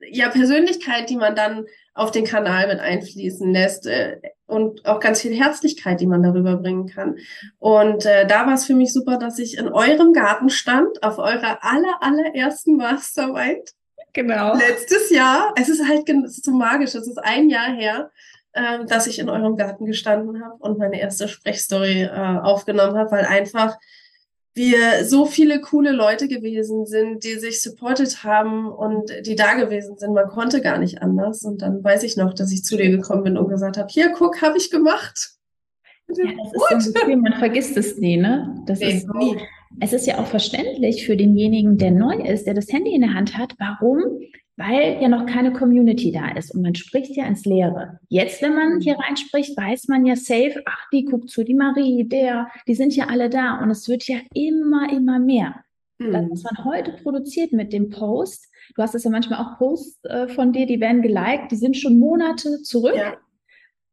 ja 0.00 0.28
Persönlichkeit, 0.28 1.08
die 1.08 1.16
man 1.16 1.36
dann 1.36 1.66
auf 1.96 2.10
den 2.10 2.24
Kanal 2.24 2.68
mit 2.68 2.78
einfließen 2.78 3.50
lässt 3.52 3.86
äh, 3.86 4.20
und 4.46 4.84
auch 4.86 5.00
ganz 5.00 5.22
viel 5.22 5.34
Herzlichkeit, 5.34 6.00
die 6.00 6.06
man 6.06 6.22
darüber 6.22 6.56
bringen 6.56 6.86
kann. 6.86 7.16
Und 7.58 8.04
äh, 8.04 8.26
da 8.26 8.46
war 8.46 8.54
es 8.54 8.66
für 8.66 8.74
mich 8.74 8.92
super, 8.92 9.18
dass 9.18 9.38
ich 9.38 9.56
in 9.56 9.68
eurem 9.68 10.12
Garten 10.12 10.50
stand, 10.50 11.02
auf 11.02 11.18
eurer 11.18 11.58
aller, 11.62 11.96
allerersten 12.00 12.76
Mastermind. 12.76 13.70
Genau. 14.12 14.54
Letztes 14.54 15.10
Jahr. 15.10 15.54
Es 15.56 15.68
ist 15.68 15.88
halt 15.88 16.08
es 16.08 16.36
ist 16.36 16.44
so 16.44 16.52
magisch. 16.52 16.94
Es 16.94 17.08
ist 17.08 17.18
ein 17.18 17.48
Jahr 17.48 17.72
her, 17.74 18.10
äh, 18.52 18.84
dass 18.84 19.06
ich 19.06 19.18
in 19.18 19.30
eurem 19.30 19.56
Garten 19.56 19.86
gestanden 19.86 20.44
habe 20.44 20.56
und 20.58 20.78
meine 20.78 21.00
erste 21.00 21.28
Sprechstory 21.28 22.02
äh, 22.02 22.10
aufgenommen 22.10 22.96
habe, 22.96 23.10
weil 23.10 23.24
einfach 23.24 23.76
wir 24.56 25.04
so 25.04 25.26
viele 25.26 25.60
coole 25.60 25.92
Leute 25.92 26.28
gewesen 26.28 26.86
sind, 26.86 27.24
die 27.24 27.34
sich 27.34 27.60
supported 27.60 28.24
haben 28.24 28.66
und 28.66 29.12
die 29.26 29.36
da 29.36 29.52
gewesen 29.52 29.98
sind. 29.98 30.14
Man 30.14 30.28
konnte 30.28 30.62
gar 30.62 30.78
nicht 30.78 31.02
anders. 31.02 31.44
Und 31.44 31.60
dann 31.60 31.84
weiß 31.84 32.02
ich 32.04 32.16
noch, 32.16 32.32
dass 32.32 32.50
ich 32.50 32.64
zu 32.64 32.78
dir 32.78 32.88
gekommen 32.88 33.24
bin 33.24 33.36
und 33.36 33.48
gesagt 33.48 33.76
habe, 33.76 33.88
hier, 33.90 34.12
guck, 34.16 34.40
habe 34.40 34.56
ich 34.56 34.70
gemacht. 34.70 35.32
Ja, 36.08 36.24
das 36.24 36.80
ist 36.80 36.86
so 36.86 36.92
Gefühl, 36.92 37.16
man 37.16 37.34
vergisst 37.34 37.76
es 37.76 37.98
nie, 37.98 38.16
ne? 38.16 38.62
Das 38.66 38.78
nee, 38.78 38.92
ist 38.92 39.08
nie. 39.14 39.36
Es 39.80 39.92
ist 39.92 40.06
ja 40.06 40.18
auch 40.18 40.26
verständlich 40.26 41.04
für 41.04 41.16
denjenigen, 41.16 41.76
der 41.76 41.90
neu 41.90 42.14
ist, 42.14 42.46
der 42.46 42.54
das 42.54 42.72
Handy 42.72 42.94
in 42.94 43.02
der 43.02 43.12
Hand 43.12 43.36
hat. 43.36 43.54
Warum? 43.58 44.20
Weil 44.56 45.02
ja 45.02 45.08
noch 45.08 45.26
keine 45.26 45.52
Community 45.52 46.12
da 46.12 46.30
ist 46.30 46.54
und 46.54 46.62
man 46.62 46.74
spricht 46.74 47.14
ja 47.14 47.26
ins 47.26 47.44
Leere. 47.44 48.00
Jetzt, 48.08 48.40
wenn 48.40 48.54
man 48.54 48.80
hier 48.80 48.98
reinspricht, 48.98 49.54
weiß 49.56 49.88
man 49.88 50.06
ja 50.06 50.16
safe, 50.16 50.62
ach, 50.64 50.88
die 50.92 51.04
guckt 51.04 51.28
zu, 51.28 51.44
die 51.44 51.54
Marie, 51.54 52.08
der, 52.08 52.48
die 52.66 52.74
sind 52.74 52.96
ja 52.96 53.06
alle 53.08 53.28
da 53.28 53.58
und 53.62 53.70
es 53.70 53.86
wird 53.86 54.08
ja 54.08 54.18
immer, 54.32 54.90
immer 54.90 55.18
mehr. 55.18 55.56
Mhm. 55.98 56.12
Das, 56.12 56.30
was 56.30 56.42
man 56.44 56.64
heute 56.64 56.92
produziert 57.02 57.52
mit 57.52 57.72
dem 57.72 57.90
Post, 57.90 58.50
du 58.74 58.82
hast 58.82 58.94
es 58.94 59.04
ja 59.04 59.10
manchmal 59.10 59.44
auch 59.44 59.58
Posts 59.58 60.04
äh, 60.04 60.28
von 60.28 60.52
dir, 60.52 60.66
die 60.66 60.80
werden 60.80 61.02
geliked, 61.02 61.50
die 61.50 61.56
sind 61.56 61.76
schon 61.76 61.98
Monate 61.98 62.62
zurück. 62.62 62.96
Ja. 62.96 63.16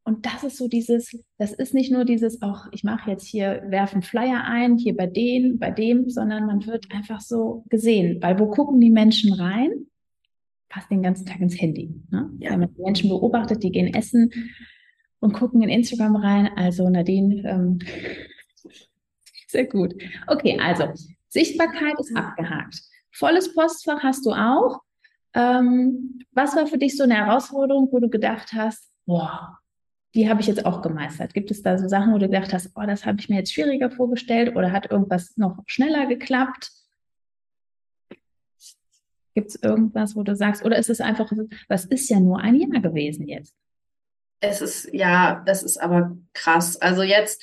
Und 0.05 0.25
das 0.25 0.43
ist 0.43 0.57
so 0.57 0.67
dieses, 0.67 1.17
das 1.37 1.53
ist 1.53 1.73
nicht 1.73 1.91
nur 1.91 2.03
dieses, 2.03 2.41
auch 2.41 2.65
ich 2.71 2.83
mache 2.83 3.09
jetzt 3.09 3.25
hier, 3.25 3.63
werfen 3.67 4.01
Flyer 4.01 4.43
ein, 4.45 4.77
hier 4.77 4.95
bei 4.97 5.07
denen, 5.07 5.59
bei 5.59 5.71
dem, 5.71 6.09
sondern 6.09 6.45
man 6.45 6.65
wird 6.65 6.87
einfach 6.93 7.21
so 7.21 7.63
gesehen. 7.69 8.21
Weil 8.21 8.37
wo 8.37 8.47
gucken 8.47 8.81
die 8.81 8.91
Menschen 8.91 9.33
rein? 9.33 9.87
Fast 10.73 10.89
den 10.89 11.03
ganzen 11.03 11.25
Tag 11.25 11.39
ins 11.39 11.59
Handy. 11.59 11.93
Ne? 12.09 12.31
Ja. 12.39 12.51
Wenn 12.51 12.61
man 12.61 12.73
die 12.73 12.81
Menschen 12.81 13.09
beobachtet, 13.09 13.63
die 13.63 13.71
gehen 13.71 13.93
essen 13.93 14.31
und 15.19 15.33
gucken 15.33 15.61
in 15.61 15.69
Instagram 15.69 16.15
rein. 16.15 16.49
Also 16.55 16.89
Nadine, 16.89 17.47
ähm, 17.47 17.79
sehr 19.47 19.65
gut. 19.65 19.93
Okay, 20.27 20.57
also 20.59 20.87
Sichtbarkeit 21.29 21.93
ist 21.99 22.15
abgehakt. 22.15 22.81
Volles 23.11 23.53
Postfach 23.53 24.01
hast 24.01 24.25
du 24.25 24.31
auch. 24.31 24.81
Ähm, 25.35 26.19
was 26.31 26.55
war 26.55 26.67
für 26.67 26.77
dich 26.77 26.97
so 26.97 27.03
eine 27.03 27.15
Herausforderung, 27.15 27.89
wo 27.91 27.99
du 27.99 28.09
gedacht 28.09 28.53
hast, 28.53 28.91
boah, 29.05 29.59
die 30.15 30.29
habe 30.29 30.41
ich 30.41 30.47
jetzt 30.47 30.65
auch 30.65 30.81
gemeistert. 30.81 31.33
Gibt 31.33 31.49
es 31.51 31.61
da 31.61 31.77
so 31.77 31.87
Sachen, 31.87 32.13
wo 32.13 32.17
du 32.17 32.27
gedacht 32.27 32.53
hast, 32.53 32.71
oh, 32.75 32.83
das 32.85 33.05
habe 33.05 33.19
ich 33.19 33.29
mir 33.29 33.37
jetzt 33.37 33.53
schwieriger 33.53 33.89
vorgestellt 33.89 34.55
oder 34.55 34.71
hat 34.71 34.91
irgendwas 34.91 35.35
noch 35.37 35.57
schneller 35.65 36.05
geklappt? 36.05 36.71
Gibt 39.35 39.49
es 39.49 39.55
irgendwas, 39.55 40.15
wo 40.15 40.23
du 40.23 40.35
sagst, 40.35 40.63
oder 40.63 40.77
ist 40.77 40.89
es 40.89 41.01
einfach, 41.01 41.31
was 41.67 41.85
ist 41.85 42.09
ja 42.09 42.19
nur 42.19 42.39
ein 42.39 42.55
Jahr 42.55 42.81
gewesen 42.81 43.27
jetzt? 43.27 43.55
Es 44.39 44.61
ist, 44.61 44.93
ja, 44.93 45.41
das 45.45 45.63
ist 45.63 45.77
aber 45.77 46.15
krass. 46.33 46.79
Also 46.81 47.01
jetzt, 47.01 47.41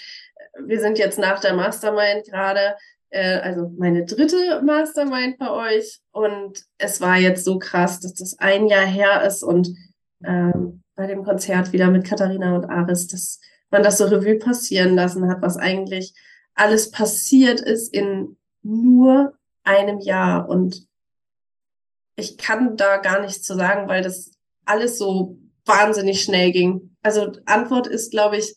wir 0.59 0.81
sind 0.81 0.99
jetzt 0.99 1.19
nach 1.19 1.41
der 1.41 1.55
Mastermind 1.55 2.27
gerade, 2.27 2.77
äh, 3.09 3.39
also 3.39 3.73
meine 3.77 4.05
dritte 4.05 4.63
Mastermind 4.63 5.39
bei 5.39 5.51
euch 5.51 6.01
und 6.13 6.63
es 6.79 7.01
war 7.01 7.17
jetzt 7.17 7.45
so 7.45 7.59
krass, 7.59 8.01
dass 8.01 8.15
das 8.15 8.39
ein 8.39 8.69
Jahr 8.69 8.87
her 8.87 9.25
ist 9.25 9.43
und 9.43 9.75
ähm, 10.25 10.83
bei 10.95 11.07
dem 11.07 11.25
Konzert 11.25 11.73
wieder 11.73 11.91
mit 11.91 12.05
Katharina 12.05 12.55
und 12.55 12.67
Aris, 12.67 13.07
dass 13.07 13.41
man 13.71 13.83
das 13.83 13.99
so 13.99 14.05
Revue 14.05 14.39
passieren 14.39 14.95
lassen 14.95 15.29
hat, 15.29 15.41
was 15.43 15.57
eigentlich 15.57 16.15
alles 16.55 16.91
passiert 16.91 17.61
ist 17.61 17.93
in 17.95 18.37
nur 18.63 19.33
einem 19.63 20.01
Jahr. 20.01 20.49
Und 20.49 20.87
ich 22.21 22.39
kann 22.39 22.77
da 22.77 22.99
gar 22.99 23.21
nichts 23.21 23.43
zu 23.43 23.55
sagen, 23.55 23.89
weil 23.89 24.03
das 24.03 24.33
alles 24.65 24.99
so 24.99 25.39
wahnsinnig 25.65 26.23
schnell 26.23 26.53
ging. 26.53 26.97
Also 27.03 27.33
Antwort 27.47 27.87
ist, 27.87 28.11
glaube 28.11 28.37
ich, 28.37 28.55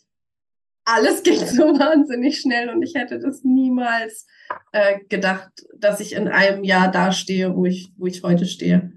alles 0.85 1.23
ging 1.23 1.37
so 1.45 1.63
wahnsinnig 1.79 2.39
schnell 2.39 2.69
und 2.69 2.81
ich 2.81 2.95
hätte 2.95 3.19
das 3.19 3.43
niemals 3.43 4.27
äh, 4.71 4.99
gedacht, 5.09 5.49
dass 5.77 5.99
ich 5.99 6.13
in 6.13 6.27
einem 6.27 6.63
Jahr 6.63 6.91
dastehe, 6.91 7.55
wo 7.55 7.65
ich, 7.65 7.91
wo 7.97 8.05
ich 8.05 8.23
heute 8.23 8.45
stehe. 8.45 8.91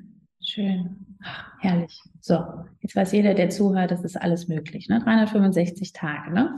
Schön. 0.45 1.07
Herrlich. 1.61 2.01
So, 2.21 2.39
jetzt 2.81 2.95
weiß 2.95 3.13
jeder, 3.13 3.35
der 3.35 3.51
zuhört, 3.51 3.91
das 3.91 4.05
ist 4.05 4.17
alles 4.17 4.49
möglich. 4.49 4.89
Ne? 4.89 5.01
365 5.01 5.93
Tage. 5.93 6.33
Ne? 6.33 6.57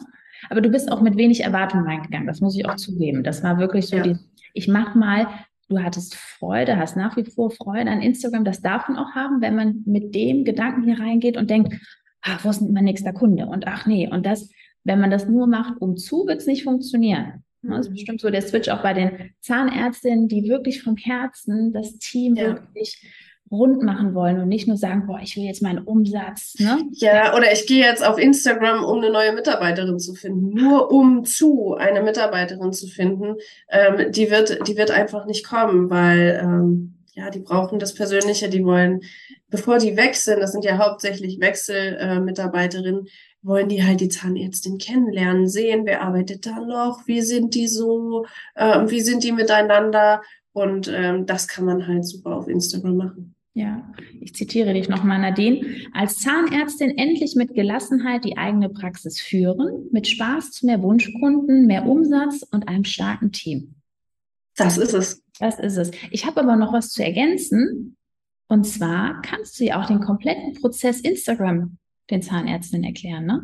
Aber 0.50 0.60
du 0.60 0.70
bist 0.70 0.90
auch 0.90 1.00
mit 1.00 1.16
wenig 1.16 1.40
Erwartung 1.40 1.82
reingegangen. 1.82 2.26
Das 2.26 2.40
muss 2.40 2.56
ich 2.56 2.66
auch 2.66 2.76
zugeben. 2.76 3.22
Das 3.22 3.42
war 3.42 3.58
wirklich 3.58 3.86
so, 3.86 3.96
ja. 3.96 4.02
die, 4.02 4.16
ich 4.54 4.68
mach 4.68 4.94
mal, 4.94 5.26
du 5.68 5.82
hattest 5.82 6.14
Freude, 6.14 6.76
hast 6.76 6.96
nach 6.96 7.16
wie 7.16 7.24
vor 7.24 7.50
Freude 7.50 7.90
an 7.90 8.02
Instagram. 8.02 8.44
Das 8.44 8.60
darf 8.60 8.88
man 8.88 8.98
auch 8.98 9.14
haben, 9.14 9.40
wenn 9.40 9.54
man 9.54 9.82
mit 9.86 10.14
dem 10.14 10.44
Gedanken 10.44 10.84
hier 10.84 10.98
reingeht 10.98 11.36
und 11.36 11.50
denkt, 11.50 11.74
ach, 12.22 12.44
wo 12.44 12.50
ist 12.50 12.60
denn 12.60 12.72
mein 12.72 12.84
nächster 12.84 13.12
Kunde? 13.12 13.46
Und 13.46 13.66
ach 13.66 13.86
nee, 13.86 14.08
und 14.08 14.24
das, 14.26 14.50
wenn 14.84 15.00
man 15.00 15.10
das 15.10 15.28
nur 15.28 15.46
macht, 15.46 15.80
um 15.80 15.96
zu, 15.96 16.26
wird 16.26 16.40
es 16.40 16.46
nicht 16.46 16.64
funktionieren. 16.64 17.44
Das 17.62 17.80
ist 17.80 17.88
mhm. 17.88 17.94
bestimmt 17.94 18.20
so 18.20 18.30
der 18.30 18.42
Switch 18.42 18.68
auch 18.68 18.82
bei 18.82 18.94
den 18.94 19.30
Zahnärztinnen, 19.40 20.28
die 20.28 20.48
wirklich 20.48 20.82
vom 20.82 20.96
Herzen 20.96 21.72
das 21.72 21.98
Team 21.98 22.36
ja. 22.36 22.44
wirklich 22.44 23.04
rund 23.50 23.82
machen 23.82 24.14
wollen 24.14 24.40
und 24.40 24.48
nicht 24.48 24.68
nur 24.68 24.76
sagen, 24.76 25.06
boah, 25.06 25.20
ich 25.22 25.36
will 25.36 25.44
jetzt 25.44 25.62
meinen 25.62 25.78
Umsatz. 25.78 26.54
Ne? 26.58 26.88
Ja, 26.92 27.36
oder 27.36 27.52
ich 27.52 27.66
gehe 27.66 27.84
jetzt 27.84 28.04
auf 28.04 28.18
Instagram, 28.18 28.84
um 28.84 28.98
eine 28.98 29.10
neue 29.10 29.32
Mitarbeiterin 29.32 29.98
zu 29.98 30.14
finden. 30.14 30.50
Nur 30.50 30.90
um 30.90 31.24
zu 31.24 31.74
eine 31.74 32.02
Mitarbeiterin 32.02 32.72
zu 32.72 32.86
finden, 32.86 33.36
ähm, 33.70 34.12
die 34.12 34.30
wird, 34.30 34.66
die 34.68 34.76
wird 34.76 34.90
einfach 34.90 35.26
nicht 35.26 35.46
kommen, 35.46 35.90
weil 35.90 36.40
ähm, 36.42 36.94
ja, 37.14 37.30
die 37.30 37.40
brauchen 37.40 37.78
das 37.78 37.94
Persönliche, 37.94 38.48
die 38.48 38.64
wollen, 38.64 39.00
bevor 39.48 39.78
die 39.78 39.96
wechseln, 39.96 40.38
das 40.40 40.52
sind 40.52 40.64
ja 40.64 40.78
hauptsächlich 40.78 41.40
Wechselmitarbeiterinnen, 41.40 43.06
äh, 43.06 43.10
wollen 43.42 43.68
die 43.68 43.84
halt 43.84 44.00
die 44.00 44.08
Zahnärztin 44.08 44.78
kennenlernen, 44.78 45.48
sehen, 45.48 45.82
wer 45.84 46.02
arbeitet 46.02 46.46
da 46.46 46.60
noch, 46.60 47.06
wie 47.06 47.22
sind 47.22 47.54
die 47.54 47.66
so, 47.66 48.24
äh, 48.54 48.80
wie 48.86 49.00
sind 49.00 49.24
die 49.24 49.32
miteinander. 49.32 50.22
Und 50.52 50.90
ähm, 50.92 51.26
das 51.26 51.46
kann 51.48 51.64
man 51.64 51.86
halt 51.86 52.04
super 52.04 52.36
auf 52.36 52.48
Instagram 52.48 52.96
machen. 52.96 53.34
Ja, 53.58 53.92
ich 54.20 54.36
zitiere 54.36 54.72
dich 54.72 54.88
nochmal, 54.88 55.18
Nadine. 55.18 55.66
Als 55.92 56.18
Zahnärztin 56.18 56.96
endlich 56.96 57.34
mit 57.34 57.56
Gelassenheit 57.56 58.24
die 58.24 58.38
eigene 58.38 58.68
Praxis 58.68 59.20
führen, 59.20 59.88
mit 59.90 60.06
Spaß 60.06 60.52
zu 60.52 60.64
mehr 60.64 60.80
Wunschkunden, 60.80 61.66
mehr 61.66 61.84
Umsatz 61.84 62.44
und 62.52 62.68
einem 62.68 62.84
starken 62.84 63.32
Team. 63.32 63.74
Das 64.54 64.78
ist 64.78 64.94
es. 64.94 65.24
Das 65.40 65.58
ist 65.58 65.76
es. 65.76 65.90
Ich 66.12 66.24
habe 66.24 66.40
aber 66.40 66.54
noch 66.54 66.72
was 66.72 66.90
zu 66.90 67.02
ergänzen. 67.02 67.96
Und 68.46 68.64
zwar 68.64 69.22
kannst 69.22 69.58
du 69.58 69.64
ja 69.64 69.82
auch 69.82 69.86
den 69.86 69.98
kompletten 69.98 70.54
Prozess 70.54 71.00
Instagram 71.00 71.78
den 72.12 72.22
Zahnärztinnen 72.22 72.84
erklären, 72.84 73.26
ne? 73.26 73.42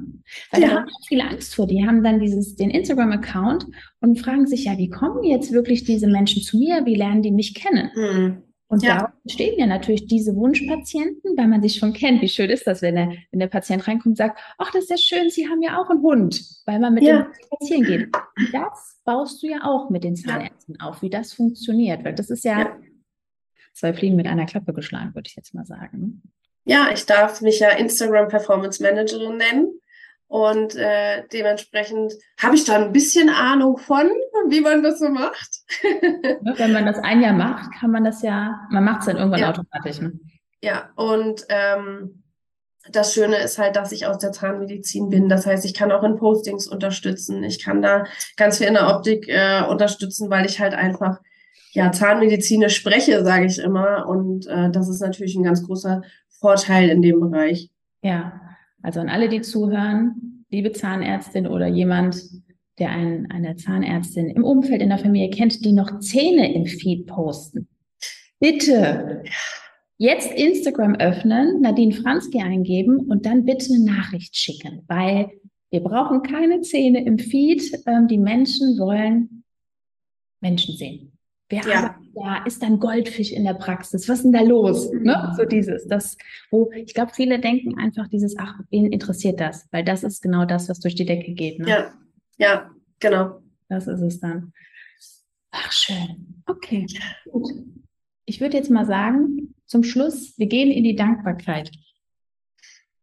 Weil 0.52 0.62
ja. 0.62 0.68
da 0.68 0.74
haben 0.76 0.88
auch 0.88 1.06
viele 1.08 1.28
Angst 1.28 1.56
vor. 1.56 1.66
Die 1.66 1.84
haben 1.84 2.04
dann 2.04 2.20
dieses, 2.20 2.54
den 2.54 2.70
Instagram-Account 2.70 3.66
und 4.00 4.20
fragen 4.20 4.46
sich 4.46 4.66
ja, 4.66 4.78
wie 4.78 4.90
kommen 4.90 5.24
jetzt 5.24 5.50
wirklich 5.50 5.82
diese 5.82 6.06
Menschen 6.06 6.40
zu 6.40 6.56
mir? 6.56 6.86
Wie 6.86 6.94
lernen 6.94 7.22
die 7.22 7.32
mich 7.32 7.54
kennen? 7.54 7.90
Mhm. 7.96 8.42
Und 8.68 8.82
ja. 8.82 8.98
da 8.98 9.12
entstehen 9.24 9.58
ja 9.58 9.66
natürlich 9.66 10.06
diese 10.06 10.34
Wunschpatienten, 10.34 11.36
weil 11.36 11.48
man 11.48 11.62
sich 11.62 11.76
schon 11.76 11.92
kennt. 11.92 12.22
Wie 12.22 12.28
schön 12.28 12.50
ist 12.50 12.66
das, 12.66 12.82
wenn 12.82 12.94
der, 12.94 13.12
wenn 13.30 13.40
der 13.40 13.46
Patient 13.46 13.86
reinkommt 13.86 14.12
und 14.12 14.16
sagt, 14.16 14.40
ach, 14.58 14.70
das 14.72 14.84
ist 14.84 14.90
ja 14.90 14.96
schön, 14.96 15.30
Sie 15.30 15.48
haben 15.48 15.62
ja 15.62 15.80
auch 15.80 15.90
einen 15.90 16.02
Hund, 16.02 16.42
weil 16.64 16.80
man 16.80 16.94
mit 16.94 17.04
ja. 17.04 17.22
dem 17.22 17.32
spazieren 17.44 17.84
geht. 17.84 18.16
Und 18.36 18.54
das 18.54 19.00
baust 19.04 19.42
du 19.42 19.48
ja 19.48 19.64
auch 19.64 19.90
mit 19.90 20.02
den 20.02 20.16
Zahnärzten 20.16 20.76
ja. 20.80 20.86
auf, 20.86 21.02
wie 21.02 21.10
das 21.10 21.34
funktioniert. 21.34 22.04
Weil 22.04 22.14
das 22.14 22.30
ist 22.30 22.44
ja, 22.44 22.60
ja, 22.60 22.76
zwei 23.74 23.92
Fliegen 23.92 24.16
mit 24.16 24.26
einer 24.26 24.46
Klappe 24.46 24.72
geschlagen, 24.72 25.14
würde 25.14 25.28
ich 25.28 25.36
jetzt 25.36 25.54
mal 25.54 25.66
sagen. 25.66 26.22
Ja, 26.64 26.88
ich 26.92 27.04
darf 27.04 27.42
mich 27.42 27.60
ja 27.60 27.70
Instagram 27.70 28.28
Performance 28.28 28.82
Managerin 28.82 29.36
nennen. 29.36 29.78
Und 30.26 30.74
äh, 30.74 31.22
dementsprechend 31.32 32.12
habe 32.42 32.56
ich 32.56 32.64
da 32.64 32.76
ein 32.76 32.92
bisschen 32.92 33.28
Ahnung 33.28 33.78
von, 33.78 34.08
wie 34.48 34.60
man 34.60 34.82
das 34.82 34.98
so 34.98 35.08
macht. 35.08 35.62
Wenn 35.82 36.72
man 36.72 36.86
das 36.86 36.98
ein 36.98 37.20
Jahr 37.22 37.34
macht, 37.34 37.70
kann 37.78 37.90
man 37.90 38.04
das 38.04 38.22
ja, 38.22 38.66
man 38.70 38.84
macht 38.84 39.00
es 39.00 39.06
dann 39.06 39.16
irgendwann 39.16 39.40
ja. 39.40 39.50
automatisch. 39.50 40.00
Ne? 40.00 40.18
Ja, 40.62 40.90
und 40.96 41.44
ähm, 41.50 42.24
das 42.90 43.14
Schöne 43.14 43.36
ist 43.36 43.58
halt, 43.58 43.76
dass 43.76 43.92
ich 43.92 44.06
aus 44.06 44.18
der 44.18 44.32
Zahnmedizin 44.32 45.08
bin. 45.08 45.28
Das 45.28 45.46
heißt, 45.46 45.64
ich 45.64 45.74
kann 45.74 45.92
auch 45.92 46.02
in 46.02 46.16
Postings 46.16 46.66
unterstützen. 46.66 47.42
Ich 47.44 47.62
kann 47.62 47.80
da 47.80 48.04
ganz 48.36 48.58
viel 48.58 48.66
in 48.66 48.74
der 48.74 48.88
Optik 48.88 49.28
äh, 49.28 49.62
unterstützen, 49.68 50.30
weil 50.30 50.46
ich 50.46 50.60
halt 50.60 50.74
einfach 50.74 51.20
ja 51.72 51.92
zahnmedizinisch 51.92 52.76
spreche, 52.76 53.24
sage 53.24 53.46
ich 53.46 53.58
immer. 53.58 54.06
Und 54.06 54.46
äh, 54.46 54.70
das 54.70 54.88
ist 54.88 55.00
natürlich 55.00 55.34
ein 55.34 55.44
ganz 55.44 55.66
großer 55.66 56.02
Vorteil 56.40 56.88
in 56.88 57.02
dem 57.02 57.20
Bereich. 57.20 57.70
Ja, 58.02 58.40
also 58.84 59.00
an 59.00 59.08
alle, 59.08 59.30
die 59.30 59.40
zuhören, 59.40 60.44
liebe 60.50 60.72
Zahnärztin 60.72 61.46
oder 61.46 61.66
jemand, 61.66 62.22
der 62.78 62.90
ein, 62.90 63.30
eine 63.30 63.56
Zahnärztin 63.56 64.28
im 64.28 64.44
Umfeld 64.44 64.82
in 64.82 64.90
der 64.90 64.98
Familie 64.98 65.30
kennt, 65.30 65.64
die 65.64 65.72
noch 65.72 66.00
Zähne 66.00 66.54
im 66.54 66.66
Feed 66.66 67.06
posten. 67.06 67.66
Bitte 68.40 69.24
jetzt 69.96 70.30
Instagram 70.32 70.96
öffnen, 70.96 71.62
Nadine 71.62 71.94
Franzke 71.94 72.40
eingeben 72.40 72.98
und 72.98 73.24
dann 73.24 73.46
bitte 73.46 73.72
eine 73.72 73.84
Nachricht 73.84 74.36
schicken, 74.36 74.82
weil 74.86 75.30
wir 75.70 75.80
brauchen 75.80 76.22
keine 76.22 76.60
Zähne 76.60 77.06
im 77.06 77.18
Feed. 77.18 77.62
Ähm, 77.86 78.06
die 78.06 78.18
Menschen 78.18 78.78
wollen 78.78 79.44
Menschen 80.40 80.76
sehen. 80.76 81.13
Wer 81.50 81.62
ja. 81.68 81.98
da 82.14 82.44
ist 82.44 82.62
dann 82.62 82.80
Goldfisch 82.80 83.30
in 83.30 83.44
der 83.44 83.54
Praxis? 83.54 84.08
Was 84.08 84.18
ist 84.18 84.24
denn 84.24 84.32
da 84.32 84.40
los? 84.40 84.90
Ne? 84.92 85.34
So 85.36 85.44
dieses, 85.44 85.86
das, 85.86 86.16
wo 86.50 86.70
ich 86.72 86.94
glaube, 86.94 87.12
viele 87.14 87.38
denken 87.38 87.78
einfach 87.78 88.08
dieses, 88.08 88.36
ach, 88.38 88.60
wen 88.70 88.90
interessiert 88.92 89.40
das? 89.40 89.68
Weil 89.70 89.84
das 89.84 90.04
ist 90.04 90.22
genau 90.22 90.46
das, 90.46 90.68
was 90.68 90.80
durch 90.80 90.94
die 90.94 91.04
Decke 91.04 91.32
geht. 91.32 91.58
Ne? 91.58 91.68
Ja, 91.68 91.94
ja, 92.38 92.70
genau. 92.98 93.42
Das 93.68 93.86
ist 93.86 94.00
es 94.00 94.20
dann. 94.20 94.52
Ach, 95.50 95.70
schön. 95.70 96.42
Okay, 96.46 96.86
gut. 97.30 97.52
Ich 98.24 98.40
würde 98.40 98.56
jetzt 98.56 98.70
mal 98.70 98.86
sagen, 98.86 99.54
zum 99.66 99.84
Schluss, 99.84 100.38
wir 100.38 100.46
gehen 100.46 100.70
in 100.70 100.82
die 100.82 100.96
Dankbarkeit. 100.96 101.70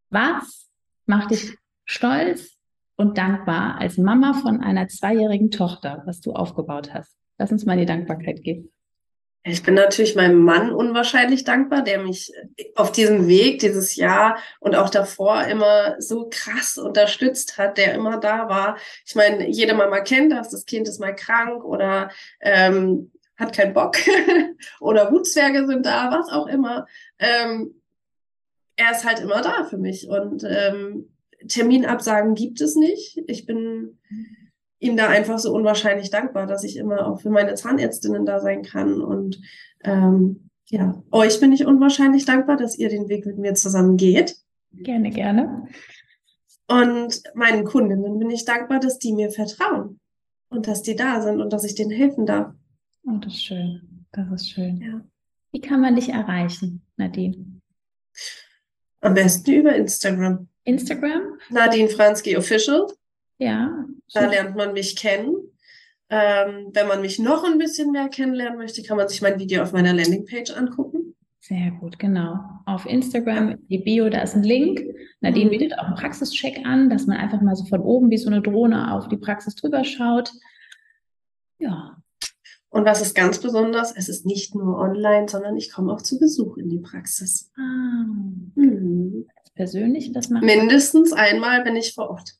Was 0.09 0.69
macht 1.05 1.31
dich 1.31 1.57
stolz 1.85 2.57
und 2.95 3.17
dankbar 3.17 3.79
als 3.79 3.97
Mama 3.97 4.33
von 4.33 4.61
einer 4.61 4.87
zweijährigen 4.87 5.51
Tochter, 5.51 6.01
was 6.05 6.21
du 6.21 6.33
aufgebaut 6.33 6.93
hast? 6.93 7.20
Lass 7.41 7.51
uns 7.51 7.65
mal 7.65 7.73
in 7.73 7.79
die 7.79 7.85
Dankbarkeit 7.87 8.43
gehen. 8.43 8.71
Ich 9.43 9.63
bin 9.63 9.73
natürlich 9.73 10.15
meinem 10.15 10.43
Mann 10.43 10.71
unwahrscheinlich 10.71 11.43
dankbar, 11.43 11.83
der 11.83 12.03
mich 12.03 12.31
auf 12.75 12.91
diesem 12.91 13.27
Weg 13.27 13.57
dieses 13.57 13.95
Jahr 13.95 14.37
und 14.59 14.75
auch 14.75 14.91
davor 14.91 15.45
immer 15.45 15.99
so 15.99 16.29
krass 16.29 16.77
unterstützt 16.77 17.57
hat, 17.57 17.79
der 17.79 17.95
immer 17.95 18.19
da 18.19 18.47
war. 18.47 18.77
Ich 19.07 19.15
meine, 19.15 19.49
jede 19.49 19.73
Mama 19.73 20.01
kennt 20.01 20.31
das, 20.31 20.51
das 20.51 20.67
Kind 20.67 20.87
ist 20.87 20.99
mal 20.99 21.15
krank 21.15 21.63
oder 21.63 22.11
ähm, 22.41 23.11
hat 23.35 23.55
keinen 23.55 23.73
Bock 23.73 23.97
oder 24.79 25.11
Wutzwerge 25.11 25.65
sind 25.65 25.87
da, 25.87 26.11
was 26.11 26.31
auch 26.31 26.45
immer. 26.45 26.85
Ähm, 27.17 27.81
er 28.75 28.91
ist 28.91 29.03
halt 29.03 29.21
immer 29.21 29.41
da 29.41 29.63
für 29.63 29.79
mich 29.79 30.07
und 30.07 30.43
ähm, 30.47 31.09
Terminabsagen 31.47 32.35
gibt 32.35 32.61
es 32.61 32.75
nicht. 32.75 33.17
Ich 33.25 33.47
bin 33.47 33.97
ihm 34.81 34.97
da 34.97 35.07
einfach 35.07 35.39
so 35.39 35.53
unwahrscheinlich 35.53 36.09
dankbar, 36.09 36.47
dass 36.47 36.63
ich 36.63 36.75
immer 36.75 37.07
auch 37.07 37.21
für 37.21 37.29
meine 37.29 37.53
Zahnärztinnen 37.53 38.25
da 38.25 38.39
sein 38.39 38.63
kann 38.63 39.01
und 39.01 39.39
ähm, 39.83 40.49
ja, 40.69 41.01
euch 41.11 41.39
bin 41.39 41.51
ich 41.51 41.65
unwahrscheinlich 41.65 42.25
dankbar, 42.25 42.57
dass 42.57 42.77
ihr 42.77 42.89
den 42.89 43.07
Weg 43.09 43.25
mit 43.25 43.37
mir 43.37 43.53
zusammen 43.53 43.97
geht. 43.97 44.37
Gerne, 44.71 45.11
gerne. 45.11 45.67
Und 46.67 47.21
meinen 47.35 47.65
Kundinnen 47.65 48.17
bin 48.19 48.29
ich 48.29 48.45
dankbar, 48.45 48.79
dass 48.79 48.97
die 48.97 49.13
mir 49.13 49.31
vertrauen 49.31 49.99
und 50.49 50.67
dass 50.67 50.81
die 50.81 50.95
da 50.95 51.21
sind 51.21 51.41
und 51.41 51.51
dass 51.51 51.65
ich 51.65 51.75
denen 51.75 51.91
helfen 51.91 52.25
darf. 52.25 52.53
Oh, 53.03 53.17
das 53.21 53.33
ist 53.33 53.43
schön. 53.43 54.05
Das 54.13 54.31
ist 54.31 54.49
schön. 54.49 54.81
Ja. 54.81 55.01
Wie 55.51 55.61
kann 55.61 55.81
man 55.81 55.95
dich 55.95 56.09
erreichen, 56.09 56.81
Nadine? 56.95 57.59
Am 59.01 59.13
besten 59.13 59.51
über 59.51 59.75
Instagram. 59.75 60.47
Instagram? 60.63 61.37
Nadine 61.49 61.89
Franski 61.89 62.37
Official. 62.37 62.87
Ja. 63.41 63.85
Da 64.13 64.29
lernt 64.29 64.55
man 64.55 64.73
mich 64.73 64.95
kennen. 64.95 65.35
Ähm, 66.09 66.69
wenn 66.73 66.87
man 66.87 67.01
mich 67.01 67.19
noch 67.19 67.43
ein 67.43 67.57
bisschen 67.57 67.91
mehr 67.91 68.09
kennenlernen 68.09 68.57
möchte, 68.57 68.83
kann 68.83 68.97
man 68.97 69.07
sich 69.07 69.21
mein 69.21 69.39
Video 69.39 69.63
auf 69.63 69.71
meiner 69.71 69.93
Landingpage 69.93 70.51
angucken. 70.51 71.15
Sehr 71.39 71.71
gut, 71.79 71.97
genau. 71.97 72.37
Auf 72.65 72.85
Instagram, 72.85 73.57
die 73.67 73.79
Bio, 73.79 74.09
da 74.09 74.21
ist 74.21 74.35
ein 74.35 74.43
Link. 74.43 74.83
Nadine 75.21 75.45
mhm. 75.45 75.49
bietet 75.49 75.79
auch 75.79 75.85
einen 75.85 75.95
Praxischeck 75.95 76.65
an, 76.65 76.89
dass 76.89 77.07
man 77.07 77.17
einfach 77.17 77.41
mal 77.41 77.55
so 77.55 77.65
von 77.65 77.81
oben 77.81 78.11
wie 78.11 78.17
so 78.17 78.29
eine 78.29 78.41
Drohne 78.41 78.93
auf 78.93 79.07
die 79.07 79.17
Praxis 79.17 79.55
drüber 79.55 79.83
schaut. 79.83 80.31
Ja, 81.57 82.01
und 82.71 82.85
was 82.85 83.01
ist 83.01 83.13
ganz 83.15 83.39
besonders? 83.39 83.93
Es 83.93 84.07
ist 84.07 84.25
nicht 84.25 84.55
nur 84.55 84.77
online, 84.77 85.27
sondern 85.27 85.57
ich 85.57 85.71
komme 85.71 85.91
auch 85.91 86.01
zu 86.01 86.17
Besuch 86.17 86.55
in 86.55 86.69
die 86.69 86.79
Praxis. 86.79 87.51
Ah, 87.57 88.05
mhm. 88.55 89.27
Persönlich 89.55 90.13
das 90.13 90.29
machen? 90.29 90.45
Mindestens 90.45 91.11
einmal 91.11 91.63
bin 91.63 91.75
ich 91.75 91.93
vor 91.93 92.09
Ort. 92.09 92.37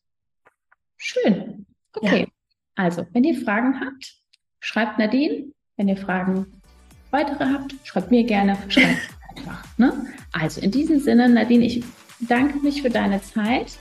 Schön. 1.01 1.65
Okay. 1.93 2.21
Ja. 2.21 2.27
Also, 2.75 3.05
wenn 3.11 3.23
ihr 3.23 3.43
Fragen 3.43 3.79
habt, 3.79 4.13
schreibt 4.59 4.99
Nadine. 4.99 5.45
Wenn 5.77 5.87
ihr 5.87 5.97
Fragen 5.97 6.61
weitere 7.09 7.45
habt, 7.45 7.75
schreibt 7.83 8.11
mir 8.11 8.23
gerne. 8.23 8.57
Schreibt 8.69 8.99
einfach. 9.35 9.63
Ne? 9.77 10.05
Also, 10.31 10.61
in 10.61 10.71
diesem 10.71 10.99
Sinne, 10.99 11.27
Nadine, 11.27 11.65
ich 11.65 11.83
danke 12.19 12.59
mich 12.59 12.81
für 12.81 12.89
deine 12.89 13.21
Zeit. 13.21 13.77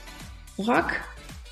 Rock 0.57 0.93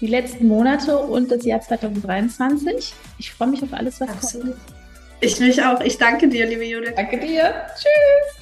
die 0.01 0.07
letzten 0.07 0.47
Monate 0.47 0.97
und 0.97 1.29
das 1.31 1.45
Jahr 1.45 1.61
2023. 1.61 2.93
Ich 3.17 3.31
freue 3.31 3.49
mich 3.49 3.61
auf 3.63 3.73
alles, 3.73 3.99
was 3.99 4.09
Absolut. 4.09 4.55
kommt. 4.55 4.75
Ich 5.21 5.39
mich 5.39 5.61
auch. 5.63 5.81
Ich 5.81 5.97
danke 5.97 6.29
dir, 6.29 6.45
liebe 6.45 6.65
Judith. 6.65 6.93
Danke 6.95 7.19
dir. 7.19 7.67
Tschüss. 7.75 8.38